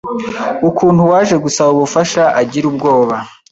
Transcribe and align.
ukuntu 0.69 0.99
uwaje 1.05 1.35
gusaba 1.43 1.69
ubufasha 1.77 2.23
agira 2.41 2.65
ubwoba 2.71 3.15